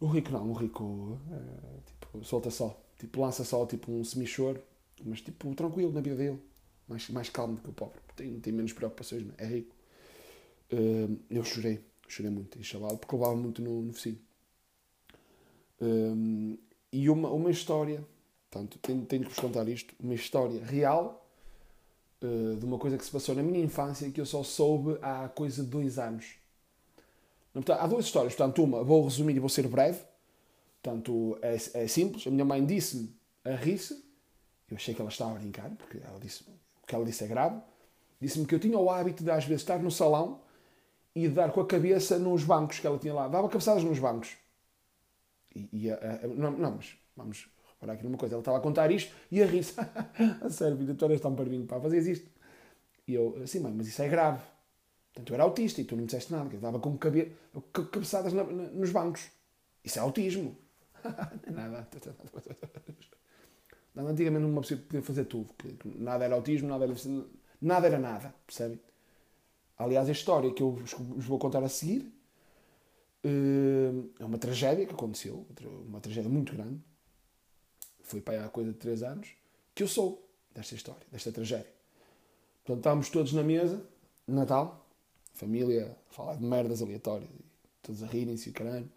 O 0.00 0.06
rico 0.06 0.30
não, 0.32 0.50
o 0.50 0.54
rico 0.54 0.84
uh, 0.84 1.82
tipo, 1.84 2.24
solta 2.24 2.50
só, 2.50 2.80
tipo, 2.98 3.20
lança 3.20 3.44
só 3.44 3.66
tipo 3.66 3.92
um 3.92 4.02
semichoro, 4.04 4.62
mas 5.04 5.20
tipo 5.20 5.54
tranquilo 5.54 5.92
na 5.92 6.00
vida 6.00 6.16
dele, 6.16 6.40
mais, 6.88 7.08
mais 7.10 7.28
calmo 7.28 7.56
do 7.56 7.62
que 7.62 7.68
o 7.68 7.72
pobre, 7.72 8.00
tem, 8.16 8.40
tem 8.40 8.52
menos 8.52 8.72
preocupações, 8.72 9.26
é 9.36 9.46
rico. 9.46 9.74
Uh, 10.72 11.18
eu 11.28 11.44
chorei, 11.44 11.80
chorei 12.06 12.30
muito 12.30 12.58
em 12.58 12.62
porque 12.62 13.14
levava 13.14 13.36
muito 13.36 13.60
no, 13.60 13.82
no 13.82 13.92
focinho. 13.92 14.18
Um, 15.80 16.58
e 16.92 17.08
uma, 17.10 17.30
uma 17.30 17.50
história, 17.50 18.04
portanto, 18.50 18.78
tenho, 18.80 19.04
tenho 19.04 19.22
que 19.24 19.28
vos 19.28 19.38
contar 19.38 19.68
isto, 19.68 19.94
uma 20.00 20.14
história 20.14 20.64
real 20.64 21.27
uh, 22.22 22.56
de 22.56 22.64
uma 22.64 22.78
coisa 22.78 22.96
que 22.96 23.04
se 23.04 23.10
passou 23.10 23.34
na 23.34 23.42
minha 23.42 23.62
infância 23.62 24.10
que 24.10 24.20
eu 24.20 24.26
só 24.26 24.42
soube 24.42 24.98
há 25.02 25.28
coisa 25.28 25.62
de 25.62 25.68
dois 25.68 25.98
anos. 25.98 26.36
Há 27.78 27.86
duas 27.86 28.04
histórias, 28.04 28.34
portanto, 28.34 28.62
uma 28.62 28.84
vou 28.84 29.02
resumir 29.04 29.34
e 29.36 29.40
vou 29.40 29.48
ser 29.48 29.66
breve. 29.66 30.00
Portanto, 30.80 31.38
é, 31.42 31.56
é 31.74 31.88
simples. 31.88 32.26
A 32.26 32.30
minha 32.30 32.44
mãe 32.44 32.64
disse-me 32.64 33.14
a 33.44 33.54
rir-se. 33.54 34.04
Eu 34.70 34.76
achei 34.76 34.94
que 34.94 35.00
ela 35.00 35.10
estava 35.10 35.32
a 35.32 35.38
brincar, 35.38 35.70
porque 35.70 35.98
ela 35.98 36.20
disse, 36.20 36.44
o 36.82 36.86
que 36.86 36.94
ela 36.94 37.04
disse 37.04 37.24
é 37.24 37.26
grave. 37.26 37.60
Disse-me 38.20 38.46
que 38.46 38.54
eu 38.54 38.60
tinha 38.60 38.78
o 38.78 38.90
hábito 38.90 39.24
de, 39.24 39.30
às 39.30 39.44
vezes, 39.44 39.62
estar 39.62 39.78
no 39.78 39.90
salão 39.90 40.40
e 41.14 41.22
de 41.22 41.34
dar 41.34 41.50
com 41.52 41.60
a 41.60 41.66
cabeça 41.66 42.18
nos 42.18 42.44
bancos 42.44 42.78
que 42.78 42.86
ela 42.86 42.98
tinha 42.98 43.14
lá. 43.14 43.28
Dava 43.28 43.48
cabeçadas 43.48 43.82
nos 43.82 43.98
bancos. 43.98 44.36
E, 45.54 45.68
e 45.72 45.90
a, 45.90 45.96
a, 45.96 46.26
não, 46.28 46.50
não, 46.52 46.76
mas 46.76 46.96
vamos 47.16 47.48
reparar 47.78 47.94
aqui 47.94 48.04
numa 48.04 48.18
coisa. 48.18 48.34
Ela 48.34 48.40
estava 48.40 48.58
a 48.58 48.60
contar 48.60 48.90
isto 48.90 49.14
e 49.30 49.42
a 49.42 49.46
rir-se. 49.46 49.74
a 50.42 50.50
sério, 50.50 50.76
vida, 50.76 50.94
tu 50.94 51.04
eras 51.04 51.20
tão 51.20 51.34
parvinho, 51.34 51.66
pá, 51.66 51.80
fazias 51.80 52.06
isto. 52.06 52.28
E 53.06 53.14
eu, 53.14 53.40
assim, 53.42 53.60
mãe, 53.60 53.72
mas 53.74 53.86
isso 53.86 54.02
é 54.02 54.08
grave. 54.08 54.42
Portanto, 55.12 55.30
eu 55.30 55.34
era 55.34 55.44
autista 55.44 55.80
e 55.80 55.84
tu 55.84 55.94
não 55.94 56.02
me 56.02 56.06
disseste 56.06 56.32
nada, 56.32 56.48
que 56.48 56.56
eu 56.56 56.60
dava 56.60 56.78
com 56.78 56.96
cabe... 56.98 57.32
cabeçadas 57.72 58.32
na, 58.32 58.44
na, 58.44 58.64
nos 58.64 58.90
bancos. 58.90 59.28
Isso 59.82 59.98
é 59.98 60.02
autismo. 60.02 60.56
nada. 61.50 61.88
nada. 63.94 64.10
Antigamente 64.10 64.44
uma 64.44 64.60
pessoa 64.60 64.80
podia 64.80 65.02
fazer 65.02 65.24
tudo. 65.24 65.54
Nada 65.84 66.24
era 66.24 66.34
autismo, 66.34 66.68
nada 66.68 66.84
era, 66.84 66.94
nada 67.60 67.86
era 67.86 67.98
nada, 67.98 68.34
percebem? 68.46 68.80
Aliás, 69.76 70.08
a 70.08 70.12
história 70.12 70.52
que 70.52 70.62
eu 70.62 70.72
vos 70.72 71.24
vou 71.24 71.38
contar 71.38 71.62
a 71.62 71.68
seguir 71.68 72.12
eh, 73.24 73.92
é 74.20 74.24
uma 74.24 74.38
tragédia 74.38 74.86
que 74.86 74.92
aconteceu, 74.92 75.46
uma 75.86 76.00
tragédia 76.00 76.28
muito 76.28 76.52
grande. 76.54 76.80
Foi 78.08 78.22
aí 78.26 78.38
há 78.38 78.48
coisa 78.48 78.72
de 78.72 78.78
3 78.78 79.02
anos, 79.02 79.28
que 79.74 79.82
eu 79.82 79.88
sou 79.88 80.26
desta 80.54 80.74
história, 80.74 81.06
desta 81.12 81.30
tragédia. 81.30 81.70
Portanto, 82.64 82.78
estávamos 82.78 83.08
todos 83.10 83.32
na 83.34 83.42
mesa, 83.42 83.82
Natal, 84.26 84.86
família 85.34 85.96
a 86.10 86.14
falar 86.14 86.36
de 86.36 86.44
merdas 86.44 86.82
aleatórias, 86.82 87.30
todos 87.82 88.02
a 88.02 88.06
rirem-se 88.06 88.50
e 88.50 88.52
caralho. 88.52 88.88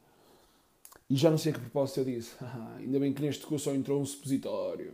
E 1.10 1.16
já 1.16 1.30
não 1.30 1.38
sei 1.38 1.52
a 1.52 1.56
que 1.56 1.62
propósito 1.62 2.00
eu 2.00 2.06
disse. 2.06 2.36
Ah, 2.42 2.78
ainda 2.80 3.00
bem 3.00 3.14
que 3.14 3.22
neste 3.22 3.46
curso 3.46 3.66
só 3.66 3.76
entrou 3.76 4.02
um 4.02 4.06
supositório. 4.06 4.94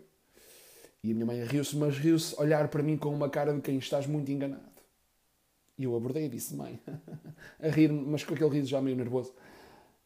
E 1.04 1.12
a 1.12 1.14
minha 1.14 1.26
mãe 1.26 1.44
riu-se, 1.44 1.76
mas 1.78 1.98
riu-se 1.98 2.36
olhar 2.42 2.68
para 2.70 2.82
mim 2.82 2.98
com 2.98 3.14
uma 3.14 3.30
cara 3.30 3.54
de 3.54 3.62
quem 3.62 3.78
estás 3.78 4.08
muito 4.08 4.32
enganado. 4.32 4.64
E 5.78 5.84
eu 5.84 5.96
abordei 5.96 6.26
e 6.26 6.30
disse, 6.30 6.56
mãe, 6.56 6.80
a 7.62 7.68
rir 7.68 7.92
mas 7.92 8.24
com 8.24 8.34
aquele 8.34 8.50
riso 8.50 8.68
já 8.68 8.82
meio 8.82 8.98
nervoso. 8.98 9.32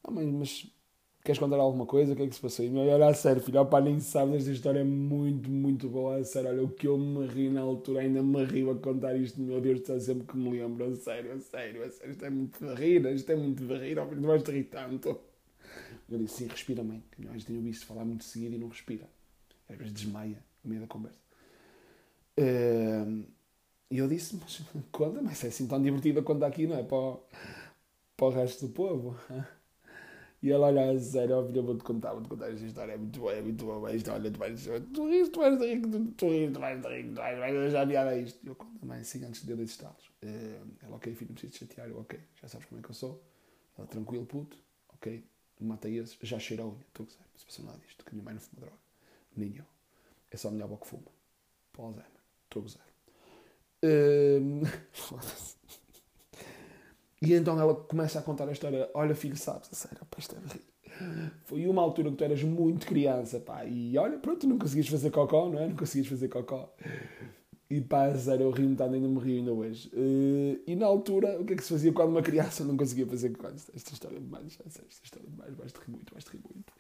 Ah, 0.04 0.12
mãe, 0.12 0.26
mas 0.28 0.68
queres 1.24 1.40
contar 1.40 1.58
alguma 1.58 1.86
coisa? 1.86 2.14
O 2.14 2.16
que 2.16 2.24
é 2.24 2.28
que 2.28 2.36
se 2.36 2.42
passou? 2.42 2.66
E 2.66 2.70
mãe, 2.70 2.90
olha, 2.90 3.08
a 3.08 3.14
sério, 3.14 3.42
filho, 3.42 3.62
opa, 3.62 3.80
nem 3.82 4.00
sabes, 4.00 4.36
esta 4.42 4.52
história 4.52 4.80
é 4.80 4.84
muito, 4.84 5.50
muito 5.50 5.90
boa, 5.90 6.18
a 6.18 6.24
sério, 6.24 6.50
olha, 6.50 6.64
o 6.64 6.70
que 6.70 6.88
eu 6.88 6.98
me 6.98 7.26
ri 7.28 7.50
na 7.50 7.62
altura, 7.62 8.02
ainda 8.02 8.22
me 8.24 8.44
rio 8.46 8.72
a 8.72 8.76
contar 8.76 9.16
isto, 9.16 9.40
meu 9.42 9.62
Deus, 9.62 9.82
está 9.82 10.00
sempre 10.00 10.28
que 10.28 10.38
me 10.38 10.52
lembro, 10.60 10.86
a 10.86 10.96
sério, 10.96 11.34
a 11.34 11.40
sério, 11.40 11.84
a 11.84 11.90
sério, 11.92 12.12
isto 12.12 12.26
é 12.26 12.30
muito 12.30 12.60
de 12.66 12.74
rir, 12.76 13.06
isto 13.14 13.32
é 13.32 13.36
muito 13.36 13.66
de 13.66 13.74
rir, 13.78 14.00
ó, 14.00 14.06
não 14.06 14.28
vais 14.30 14.44
te 14.44 14.52
rir 14.52 14.66
tanto. 14.66 15.20
Eu 16.10 16.18
disse, 16.18 16.36
sim, 16.44 16.48
respira, 16.48 16.84
mãe, 16.84 17.04
que 17.12 17.22
nós 17.26 17.44
tenho 17.46 17.62
visto 17.62 17.86
falar 17.86 18.04
muito 18.06 18.24
seguido 18.24 18.56
e 18.56 18.58
não 18.60 18.68
respira. 18.68 19.08
Às 19.70 19.78
vezes 19.78 19.94
desmaia 19.94 20.44
no 20.64 20.70
meio 20.70 20.82
da 20.82 20.88
conversa. 20.88 21.20
E 23.90 23.98
eu 23.98 24.08
disse, 24.08 24.36
mas 24.38 24.62
conta, 24.92 25.22
mas 25.22 25.44
é 25.44 25.48
assim 25.48 25.68
tão 25.68 25.82
divertida 25.82 26.22
quanto 26.24 26.44
aqui, 26.46 26.66
não 26.66 26.78
é? 26.78 26.84
Para 26.84 26.98
o, 26.98 27.24
para 28.18 28.28
o 28.28 28.30
resto 28.32 28.68
do 28.68 28.74
povo. 28.74 29.16
E 30.42 30.52
ela 30.52 30.68
olha 30.68 30.92
a 30.92 31.00
sério, 31.00 31.38
ó 31.38 31.46
filho, 31.46 31.64
vou-te 31.64 31.84
contar, 31.84 32.14
vou-te 32.14 32.28
contar 32.28 32.52
esta 32.52 32.66
história, 32.66 32.94
é 32.94 32.98
muito 32.98 33.20
boa, 33.20 33.32
é 33.34 33.42
muito 33.42 33.64
boa, 33.64 33.94
isto, 33.94 34.12
olha, 34.12 34.32
tu 34.32 34.40
vais, 34.40 34.68
tu 34.92 35.08
rires, 35.08 35.30
tu 35.30 35.40
vais 35.40 35.60
rir, 35.62 35.82
tu, 35.82 36.28
rires, 36.30 36.54
tu 36.54 36.60
vais 36.60 36.82
rir, 36.88 37.10
tu 37.10 37.16
vais, 37.16 37.40
vais 37.40 37.72
já 37.72 38.10
a 38.10 38.18
isto. 38.18 38.48
Eu 38.48 38.56
conto 38.56 38.80
também 38.80 39.00
assim, 39.00 39.24
antes 39.24 39.46
de 39.46 39.52
eu 39.52 39.58
desistá-los. 39.58 40.08
Uh, 40.24 40.68
ela, 40.82 40.96
ok, 40.96 41.14
filho, 41.14 41.30
não 41.30 41.36
preciso 41.36 41.60
chatear, 41.60 41.90
eu, 41.90 42.00
ok, 42.00 42.20
já 42.42 42.48
sabes 42.48 42.66
como 42.68 42.80
é 42.80 42.84
que 42.84 42.90
eu 42.90 42.96
sou. 42.96 43.24
Ela, 43.78 43.86
tranquilo, 43.88 44.26
puto, 44.26 44.58
ok, 44.96 45.24
matei 45.60 46.00
esses, 46.00 46.18
já 46.24 46.40
cheira 46.40 46.64
a 46.64 46.66
unha, 46.66 46.82
estou 46.88 47.04
a 47.04 47.08
gozar, 47.08 47.22
não 47.32 47.40
se 47.40 47.46
passou 47.46 47.66
nada 47.66 47.78
disto, 47.78 48.04
que 48.04 48.10
a 48.10 48.14
minha 48.14 48.26
mãe 48.26 48.34
não 48.34 48.42
fuma 48.42 48.62
droga, 48.62 48.82
nem 49.38 49.56
eu. 49.58 49.66
É 50.32 50.38
só 50.38 50.48
a 50.48 50.52
minha 50.52 50.64
avó 50.64 50.76
que 50.78 50.88
fuma, 50.88 51.04
para 51.72 51.84
o 51.84 51.96
estou 52.46 52.62
a 52.62 52.64
gozar. 52.64 52.88
Uh, 53.84 54.66
e 57.22 57.34
então 57.34 57.60
ela 57.60 57.76
começa 57.76 58.20
a 58.20 58.22
contar 58.22 58.48
a 58.50 58.52
história. 58.52 58.90
Olha, 58.94 59.14
filho, 59.14 59.38
sabes, 59.38 59.70
a 59.72 59.76
sério, 59.76 60.00
pá, 60.10 60.18
isto 60.18 60.36
é 60.36 60.40
de. 60.40 60.72
Foi 61.46 61.68
uma 61.68 61.82
altura 61.82 62.12
que 62.12 62.18
tu 62.18 62.24
eras 62.24 62.44
muito 62.44 62.86
criança, 62.86 63.40
pá, 63.40 63.66
e 63.66 63.98
olha, 63.98 64.18
pronto, 64.18 64.48
não 64.48 64.58
conseguias 64.58 64.88
fazer 64.88 65.12
cocó, 65.12 65.50
não 65.50 65.60
é? 65.60 65.68
Não 65.68 65.76
conseguias 65.76 66.08
fazer 66.08 66.28
cocó. 66.28 66.74
E 67.70 67.80
pá, 67.80 68.08
a 68.08 68.18
sério, 68.18 68.46
eu 68.46 68.52
rio 68.52 68.70
metade, 68.70 68.96
ainda 68.96 69.08
me 69.08 69.20
rio 69.20 69.38
ainda 69.38 69.54
hoje. 69.54 69.90
Uh, 69.94 70.62
e 70.68 70.76
na 70.76 70.86
altura, 70.86 71.40
o 71.40 71.46
que 71.46 71.54
é 71.54 71.56
que 71.56 71.64
se 71.64 71.70
fazia 71.70 71.94
quando 71.94 72.10
uma 72.10 72.22
criança 72.22 72.64
não 72.64 72.76
conseguia 72.76 73.08
fazer 73.08 73.30
cocó? 73.30 73.48
Esta 73.50 73.94
história 73.94 74.18
é 74.18 74.20
demais, 74.20 74.58
esta 74.66 74.84
história 75.04 75.26
é 75.26 75.30
demais, 75.30 75.56
vais-te 75.56 75.80
rir 75.80 75.92
muito, 75.92 76.14
vais-te 76.14 76.32
rir 76.32 76.42
muito. 76.54 76.74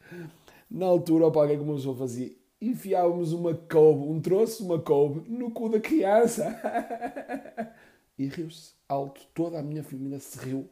Na 0.69 0.87
altura, 0.87 1.27
opa, 1.27 1.43
o 1.43 1.47
que 1.47 1.53
é 1.53 1.55
que 1.55 1.63
uma 1.63 1.75
pessoa 1.75 1.95
fazia? 1.95 2.31
enfiávamos 2.61 3.33
uma 3.33 3.55
couve, 3.55 4.03
um 4.07 4.21
troço, 4.21 4.63
uma 4.63 4.79
couve, 4.79 5.27
no 5.27 5.49
cu 5.49 5.67
da 5.67 5.79
criança. 5.79 6.45
e 8.21 8.27
riu-se 8.27 8.73
alto. 8.87 9.21
Toda 9.33 9.59
a 9.59 9.63
minha 9.63 9.83
família 9.83 10.19
se 10.19 10.37
riu. 10.37 10.69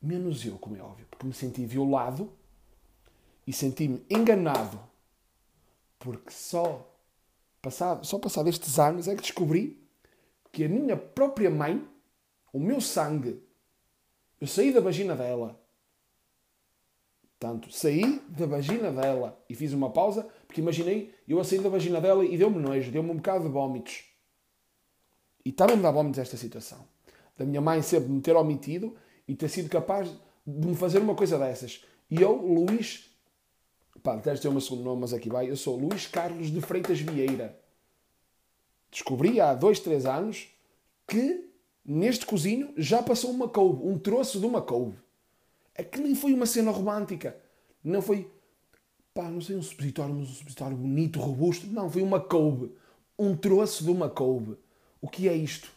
Menos 0.00 0.44
eu, 0.46 0.58
como 0.58 0.76
é 0.76 0.80
óbvio, 0.80 1.06
porque 1.10 1.26
me 1.26 1.34
senti 1.34 1.66
violado 1.66 2.32
e 3.46 3.52
senti-me 3.52 4.02
enganado. 4.08 4.80
Porque 5.98 6.30
só 6.30 6.88
passado, 7.60 8.06
só 8.06 8.18
passado 8.18 8.48
estes 8.48 8.78
anos 8.78 9.08
é 9.08 9.14
que 9.14 9.22
descobri 9.22 9.82
que 10.52 10.64
a 10.64 10.68
minha 10.68 10.96
própria 10.96 11.50
mãe, 11.50 11.86
o 12.52 12.60
meu 12.60 12.80
sangue, 12.80 13.42
eu 14.40 14.46
saí 14.46 14.72
da 14.72 14.80
vagina 14.80 15.16
dela. 15.16 15.60
Portanto, 17.38 17.70
saí 17.72 18.20
da 18.28 18.46
vagina 18.46 18.90
dela 18.90 19.44
e 19.48 19.54
fiz 19.54 19.72
uma 19.72 19.90
pausa 19.90 20.22
porque 20.46 20.60
imaginei, 20.60 21.14
eu 21.26 21.38
a 21.40 21.44
sair 21.44 21.60
da 21.60 21.68
vagina 21.68 22.00
dela 22.00 22.24
e 22.24 22.38
deu-me 22.38 22.58
nojo, 22.58 22.90
deu-me 22.90 23.10
um 23.10 23.16
bocado 23.16 23.44
de 23.44 23.50
vómitos. 23.50 24.07
E 25.48 25.52
também 25.52 25.78
me 25.78 25.82
dá 25.82 25.90
vómitos 25.90 26.18
esta 26.18 26.36
situação. 26.36 26.86
Da 27.38 27.42
minha 27.42 27.58
mãe 27.58 27.80
sempre 27.80 28.10
me 28.10 28.20
ter 28.20 28.36
omitido 28.36 28.94
e 29.26 29.34
ter 29.34 29.48
sido 29.48 29.70
capaz 29.70 30.06
de 30.46 30.66
me 30.66 30.74
fazer 30.74 30.98
uma 30.98 31.14
coisa 31.14 31.38
dessas. 31.38 31.82
E 32.10 32.20
eu, 32.20 32.36
Luís, 32.36 33.10
pá, 34.02 34.16
deves 34.16 34.40
ter 34.40 34.48
o 34.48 34.52
meu 34.52 34.60
segundo 34.60 34.82
nome, 34.84 35.00
mas 35.00 35.14
aqui 35.14 35.30
vai, 35.30 35.48
eu 35.48 35.56
sou 35.56 35.74
Luís 35.74 36.06
Carlos 36.06 36.50
de 36.50 36.60
Freitas 36.60 37.00
Vieira. 37.00 37.58
Descobri 38.90 39.40
há 39.40 39.54
dois, 39.54 39.80
três 39.80 40.04
anos 40.04 40.48
que 41.06 41.48
neste 41.82 42.26
cozinho 42.26 42.74
já 42.76 43.02
passou 43.02 43.30
uma 43.30 43.48
couve, 43.48 43.88
um 43.88 43.98
troço 43.98 44.38
de 44.38 44.44
uma 44.44 44.60
couve. 44.60 44.98
É 45.74 45.82
que 45.82 45.98
nem 45.98 46.14
foi 46.14 46.34
uma 46.34 46.44
cena 46.44 46.70
romântica. 46.70 47.34
Não 47.82 48.02
foi 48.02 48.30
pá, 49.14 49.30
não 49.30 49.40
sei, 49.40 49.56
um 49.56 49.62
supositório, 49.62 50.14
mas 50.14 50.28
um 50.28 50.34
supositório 50.34 50.76
bonito, 50.76 51.18
robusto. 51.18 51.66
Não, 51.68 51.88
foi 51.88 52.02
uma 52.02 52.20
couve. 52.20 52.70
Um 53.18 53.34
troço 53.34 53.82
de 53.82 53.90
uma 53.90 54.10
couve. 54.10 54.58
O 55.00 55.08
que 55.08 55.28
é 55.28 55.34
isto? 55.34 55.70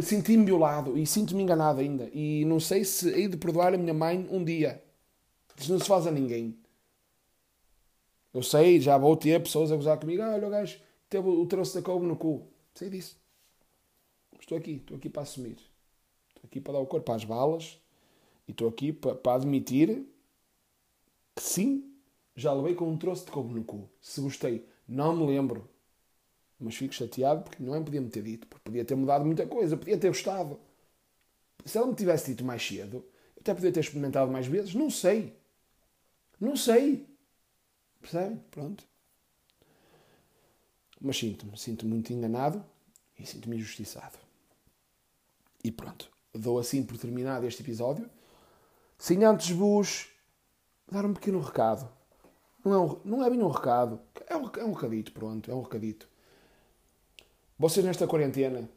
Senti-me 0.00 0.44
violado 0.44 0.96
e 0.96 1.06
sinto-me 1.06 1.42
enganado 1.42 1.80
ainda. 1.80 2.08
E 2.12 2.44
não 2.44 2.60
sei 2.60 2.84
se 2.84 3.08
hei 3.10 3.28
de 3.28 3.36
perdoar 3.36 3.74
a 3.74 3.78
minha 3.78 3.94
mãe 3.94 4.28
um 4.30 4.44
dia. 4.44 4.82
Isso 5.56 5.72
não 5.72 5.80
se 5.80 5.86
faz 5.86 6.06
a 6.06 6.10
ninguém. 6.10 6.56
Eu 8.32 8.42
sei, 8.42 8.80
já 8.80 8.96
vou 8.96 9.16
ter 9.16 9.42
pessoas 9.42 9.72
a 9.72 9.76
gozar 9.76 9.98
comigo. 9.98 10.22
Ah, 10.22 10.34
olha 10.34 10.46
o 10.46 10.50
gajo 10.50 10.78
teve 11.08 11.28
o 11.28 11.46
troço 11.46 11.74
da 11.74 11.82
couve 11.82 12.06
no 12.06 12.16
cu. 12.16 12.46
Sei 12.74 12.90
disso. 12.90 13.16
Estou 14.38 14.56
aqui, 14.56 14.72
estou 14.72 14.96
aqui 14.96 15.08
para 15.08 15.22
assumir. 15.22 15.58
Estou 16.28 16.44
aqui 16.44 16.60
para 16.60 16.74
dar 16.74 16.80
o 16.80 16.86
corpo 16.86 17.10
às 17.12 17.24
balas. 17.24 17.78
E 18.46 18.52
estou 18.52 18.68
aqui 18.68 18.92
para, 18.92 19.14
para 19.14 19.34
admitir 19.34 20.06
Sim, 21.36 21.94
já 22.34 22.52
levei 22.52 22.74
com 22.74 22.90
um 22.90 22.96
troço 22.96 23.24
de 23.24 23.30
couve 23.30 23.54
no 23.54 23.62
cu. 23.62 23.88
Se 24.00 24.20
gostei, 24.20 24.66
não 24.88 25.16
me 25.16 25.26
lembro. 25.26 25.68
Mas 26.60 26.74
fico 26.74 26.94
chateado 26.94 27.42
porque 27.42 27.62
não 27.62 27.74
é 27.74 27.80
podia 27.80 28.00
me 28.00 28.10
ter 28.10 28.22
dito, 28.22 28.46
porque 28.48 28.64
podia 28.64 28.84
ter 28.84 28.96
mudado 28.96 29.24
muita 29.24 29.46
coisa, 29.46 29.76
podia 29.76 29.96
ter 29.98 30.08
gostado. 30.08 30.58
Se 31.64 31.78
ela 31.78 31.86
me 31.86 31.94
tivesse 31.94 32.30
dito 32.30 32.44
mais 32.44 32.66
cedo, 32.66 33.04
eu 33.36 33.40
até 33.40 33.54
podia 33.54 33.72
ter 33.72 33.80
experimentado 33.80 34.30
mais 34.30 34.46
vezes, 34.46 34.74
não 34.74 34.90
sei. 34.90 35.36
Não 36.40 36.56
sei. 36.56 37.06
Percebem? 38.00 38.42
Pronto. 38.50 38.84
Mas 41.00 41.16
sinto-me, 41.16 41.56
sinto-me 41.56 41.92
muito 41.92 42.12
enganado 42.12 42.64
e 43.18 43.26
sinto-me 43.26 43.56
injustiçado. 43.56 44.18
E 45.62 45.70
pronto, 45.70 46.10
dou 46.32 46.58
assim 46.58 46.82
por 46.82 46.98
terminado 46.98 47.46
este 47.46 47.62
episódio. 47.62 48.08
Sem 48.96 49.24
antes 49.24 49.50
vos 49.50 50.08
dar 50.90 51.04
um 51.04 51.14
pequeno 51.14 51.40
recado. 51.40 51.88
Não 52.64 52.72
é, 52.72 52.78
um, 52.78 53.00
não 53.04 53.24
é 53.24 53.30
bem 53.30 53.40
um 53.40 53.48
recado, 53.48 54.00
é 54.26 54.36
um, 54.36 54.50
é 54.56 54.64
um 54.64 54.72
recadito, 54.72 55.12
pronto, 55.12 55.50
é 55.50 55.54
um 55.54 55.62
recadito. 55.62 56.08
Vocês 57.60 57.84
nesta 57.84 58.06
quarentena, 58.06 58.70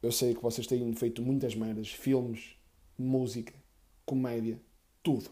eu 0.00 0.12
sei 0.12 0.36
que 0.36 0.40
vocês 0.40 0.68
têm 0.68 0.94
feito 0.94 1.20
muitas 1.20 1.56
merdas, 1.56 1.88
filmes, 1.88 2.56
música, 2.96 3.52
comédia, 4.06 4.60
tudo. 5.02 5.30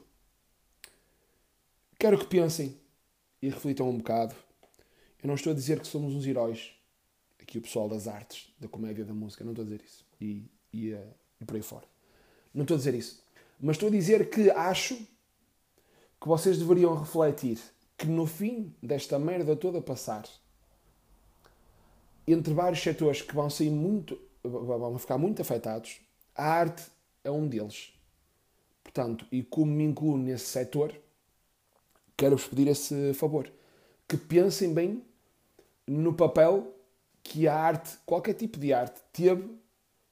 Quero 1.97 2.19
que 2.19 2.27
pensem 2.27 2.77
e 3.41 3.49
reflitam 3.49 3.89
um 3.89 3.99
bocado. 3.99 4.35
Eu 5.23 5.29
não 5.29 5.37
estou 5.37 5.53
a 5.53 5.55
dizer 5.55 5.79
que 5.79 5.87
somos 5.87 6.13
uns 6.13 6.27
heróis, 6.27 6.73
aqui 7.41 7.59
o 7.59 7.63
pessoal 7.63 7.89
das 7.89 8.09
artes, 8.09 8.53
da 8.59 8.67
comédia, 8.67 9.05
da 9.05 9.15
música, 9.15 9.45
não 9.45 9.53
estou 9.53 9.63
a 9.63 9.67
dizer 9.67 9.85
isso. 9.85 10.05
E, 10.21 10.51
e, 10.73 10.93
uh, 10.93 11.15
e 11.41 11.45
por 11.45 11.55
aí 11.55 11.63
fora. 11.63 11.87
Não 12.53 12.63
estou 12.63 12.75
a 12.75 12.79
dizer 12.79 12.95
isso. 12.95 13.25
Mas 13.61 13.77
estou 13.77 13.89
a 13.89 13.93
dizer 13.93 14.29
que 14.29 14.51
acho 14.51 14.97
que 14.97 16.27
vocês 16.27 16.59
deveriam 16.59 16.97
refletir 16.97 17.61
que 17.97 18.07
no 18.07 18.27
fim 18.27 18.75
desta 18.83 19.21
merda 19.21 19.55
toda 19.55 19.81
passar, 19.81 20.25
entre 22.27 22.55
vários 22.55 22.83
setores 22.83 23.23
que 23.23 23.35
vão 23.35 23.51
sair 23.51 23.71
muito, 23.71 24.21
vão 24.43 24.99
ficar 24.99 25.19
muito 25.19 25.43
afetados, 25.43 26.01
a 26.35 26.45
arte 26.45 26.85
é 27.25 27.31
um 27.31 27.47
deles. 27.47 27.93
Portanto, 28.83 29.27
e 29.31 29.43
como 29.43 29.73
me 29.73 29.85
incluo 29.85 30.17
nesse 30.17 30.47
setor, 30.47 30.95
quero-vos 32.17 32.47
pedir 32.47 32.69
esse 32.69 33.15
favor. 33.15 33.51
Que 34.07 34.17
pensem 34.17 34.73
bem 34.73 35.03
no 35.87 36.13
papel 36.15 36.75
que 37.23 37.47
a 37.49 37.55
arte, 37.55 37.97
qualquer 38.05 38.35
tipo 38.35 38.59
de 38.59 38.73
arte, 38.73 39.01
teve 39.13 39.49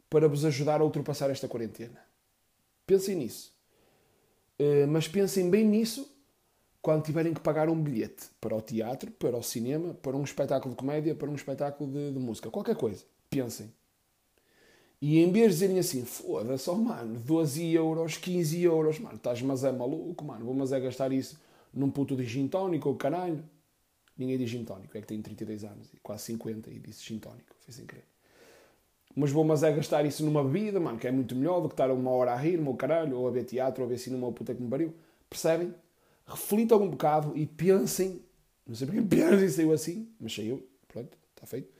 para 0.08 0.28
vos 0.28 0.44
ajudar 0.44 0.80
a 0.80 0.84
ultrapassar 0.84 1.30
esta 1.30 1.48
quarentena. 1.48 2.00
Pensem 2.86 3.16
nisso. 3.16 3.52
Uh, 4.58 4.86
mas 4.88 5.08
pensem 5.08 5.48
bem 5.48 5.64
nisso 5.64 6.10
quando 6.82 7.04
tiverem 7.04 7.34
que 7.34 7.40
pagar 7.40 7.68
um 7.68 7.80
bilhete 7.80 8.28
para 8.40 8.56
o 8.56 8.60
teatro, 8.60 9.10
para 9.12 9.36
o 9.36 9.42
cinema, 9.42 9.94
para 9.94 10.16
um 10.16 10.24
espetáculo 10.24 10.74
de 10.74 10.78
comédia, 10.78 11.14
para 11.14 11.28
um 11.28 11.34
espetáculo 11.34 11.90
de, 11.90 12.12
de 12.12 12.18
música, 12.18 12.50
qualquer 12.50 12.76
coisa. 12.76 13.04
Pensem. 13.28 13.70
E 15.00 15.18
em 15.18 15.32
vez 15.32 15.46
de 15.46 15.52
dizerem 15.52 15.78
assim, 15.78 16.04
foda-se, 16.04 16.68
oh, 16.68 16.74
mano, 16.74 17.18
12 17.20 17.72
euros, 17.72 18.16
15 18.16 18.62
euros, 18.62 18.98
mano, 18.98 19.16
estás 19.16 19.40
mas 19.40 19.64
é 19.64 19.72
maluco, 19.72 20.24
mano, 20.24 20.44
vou 20.44 20.54
mas 20.54 20.72
é 20.72 20.80
gastar 20.80 21.10
isso 21.12 21.38
num 21.72 21.90
puto 21.90 22.16
de 22.16 22.24
gin 22.24 22.48
tónico 22.48 22.88
ou 22.88 22.96
caralho. 22.96 23.42
Ninguém 24.16 24.36
diz 24.36 24.50
gin 24.50 24.64
tónico, 24.64 24.96
é 24.96 25.00
que 25.00 25.06
tenho 25.06 25.22
32 25.22 25.64
anos, 25.64 25.88
quase 26.02 26.24
50 26.24 26.70
e 26.70 26.78
disse 26.78 27.04
gin 27.04 27.18
tónico, 27.18 27.54
foi 27.60 27.72
sem 27.72 27.86
querer. 27.86 28.04
Mas 29.16 29.32
vou 29.32 29.42
mas 29.42 29.62
é 29.62 29.72
gastar 29.72 30.04
isso 30.04 30.24
numa 30.24 30.44
bebida, 30.44 30.78
mano, 30.78 30.98
que 30.98 31.06
é 31.06 31.10
muito 31.10 31.34
melhor 31.34 31.60
do 31.60 31.68
que 31.68 31.74
estar 31.74 31.90
uma 31.90 32.10
hora 32.10 32.32
a 32.32 32.36
rir, 32.36 32.58
meu 32.58 32.74
caralho, 32.74 33.18
ou 33.18 33.26
a 33.26 33.30
ver 33.30 33.44
teatro, 33.44 33.82
ou 33.82 33.88
a 33.88 33.90
ver 33.90 33.98
cinema, 33.98 34.26
ou 34.26 34.32
puta 34.32 34.54
que 34.54 34.62
me 34.62 34.68
pariu. 34.68 34.94
Percebem? 35.28 35.74
Reflitam 36.30 36.82
um 36.82 36.90
bocado 36.90 37.36
e 37.36 37.44
pensem, 37.46 38.22
não 38.66 38.74
sei 38.74 38.86
porque 38.86 39.02
pensem 39.02 39.48
saiu 39.48 39.72
assim, 39.72 40.08
mas 40.18 40.34
saiu, 40.34 40.66
pronto, 40.88 41.16
está 41.34 41.46
feito. 41.46 41.72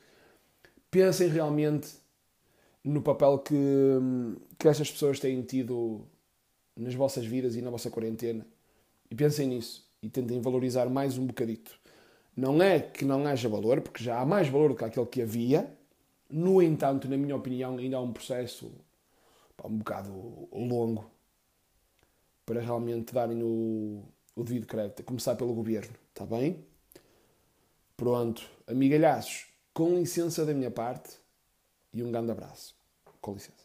Pensem 0.89 1.29
realmente 1.29 1.89
no 2.83 3.01
papel 3.01 3.39
que, 3.39 3.55
que 4.59 4.67
estas 4.67 4.91
pessoas 4.91 5.19
têm 5.19 5.41
tido 5.41 6.05
nas 6.75 6.93
vossas 6.95 7.25
vidas 7.25 7.55
e 7.55 7.61
na 7.61 7.69
vossa 7.69 7.89
quarentena. 7.89 8.45
E 9.09 9.15
pensem 9.15 9.47
nisso 9.47 9.89
e 10.01 10.09
tentem 10.09 10.41
valorizar 10.41 10.89
mais 10.89 11.17
um 11.17 11.25
bocadito. 11.25 11.79
Não 12.35 12.61
é 12.61 12.79
que 12.79 13.05
não 13.05 13.25
haja 13.27 13.47
valor, 13.47 13.81
porque 13.81 14.03
já 14.03 14.19
há 14.19 14.25
mais 14.25 14.47
valor 14.47 14.69
do 14.69 14.75
que 14.75 14.85
aquele 14.85 15.05
que 15.05 15.21
havia. 15.21 15.71
No 16.29 16.61
entanto, 16.61 17.09
na 17.09 17.17
minha 17.17 17.35
opinião, 17.35 17.77
ainda 17.77 17.97
há 17.97 18.01
um 18.01 18.13
processo 18.13 18.71
pá, 19.55 19.67
um 19.67 19.77
bocado 19.77 20.49
longo 20.51 21.11
para 22.45 22.61
realmente 22.61 23.13
darem 23.13 23.43
o, 23.43 24.03
o 24.35 24.43
devido 24.43 24.65
crédito. 24.65 25.01
A 25.01 25.05
começar 25.05 25.35
pelo 25.35 25.53
governo, 25.53 25.95
está 26.09 26.25
bem? 26.25 26.65
Pronto, 27.95 28.49
amigalhaços, 28.65 29.47
com 29.73 29.95
licença 29.95 30.45
da 30.45 30.53
minha 30.53 30.71
parte 30.71 31.19
e 31.93 32.01
um 32.03 32.11
grande 32.11 32.31
abraço. 32.31 32.75
Com 33.19 33.33
licença. 33.33 33.60